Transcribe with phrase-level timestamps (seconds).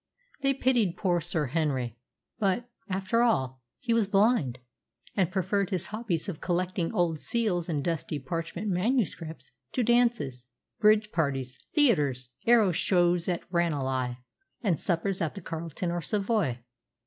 [0.41, 1.95] They pitied poor Sir Henry;
[2.39, 4.57] but, after all, he was blind,
[5.15, 10.47] and preferred his hobbies of collecting old seals and dusty parchment manuscripts to dances,
[10.79, 14.15] bridge parties, theatres, aero shows at Ranelagh,
[14.63, 16.57] and suppers at the Carlton or Savoy.